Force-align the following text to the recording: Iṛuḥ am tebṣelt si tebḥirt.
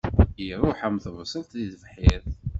Iṛuḥ 0.45 0.79
am 0.87 0.97
tebṣelt 1.03 1.51
si 1.55 1.63
tebḥirt. 1.71 2.29